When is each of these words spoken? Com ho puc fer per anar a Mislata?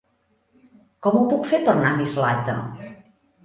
Com 1.07 1.19
ho 1.21 1.21
puc 1.35 1.47
fer 1.51 1.61
per 1.69 1.77
anar 1.77 1.95
a 1.95 2.03
Mislata? 2.03 2.61